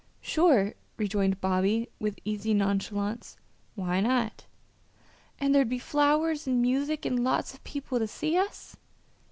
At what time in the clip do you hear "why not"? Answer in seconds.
3.75-4.47